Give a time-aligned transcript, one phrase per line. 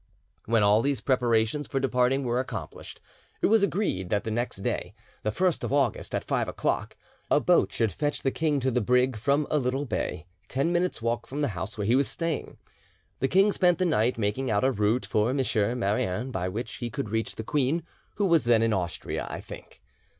[0.45, 2.99] When all these preparations for departing were accomplished,
[3.39, 6.97] it was agreed that the next day, the 1st of August, at five o'clock,
[7.29, 11.03] a boat should fetch the king to the brig from a little bay, ten minutes'
[11.03, 12.57] walk from the house where he was staying.
[13.19, 15.37] The king spent the night making out a route for M.
[15.37, 17.83] Marouin by which he could reach the queen,
[18.15, 19.83] who was then in Austria, I think.